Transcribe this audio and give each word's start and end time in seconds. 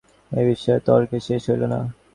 এ 0.31 0.41
বিষয়ে 0.49 0.79
তর্কের 0.87 1.21
শেষ 1.27 1.41
হইল 1.49 1.63
না। 1.73 1.79